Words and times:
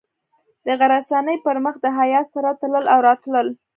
د 0.65 0.67
غرڅنۍ 0.79 1.37
پر 1.45 1.57
مخ 1.65 1.75
د 1.81 1.85
حیا 1.97 2.21
سره 2.33 2.49
تلل 2.61 2.85
او 2.93 2.99
راتلل. 3.07 3.47